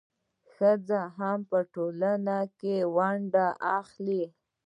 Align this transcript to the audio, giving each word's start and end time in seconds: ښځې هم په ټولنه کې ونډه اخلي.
ښځې 0.53 1.01
هم 1.17 1.39
په 1.49 1.59
ټولنه 1.73 2.37
کې 2.59 2.75
ونډه 2.95 3.47
اخلي. 3.79 4.23